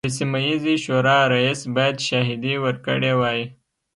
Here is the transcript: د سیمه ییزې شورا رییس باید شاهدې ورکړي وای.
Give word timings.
د 0.05 0.07
سیمه 0.17 0.39
ییزې 0.47 0.75
شورا 0.83 1.17
رییس 1.33 1.61
باید 1.75 1.95
شاهدې 2.07 2.55
ورکړي 2.65 3.13
وای. 3.19 3.39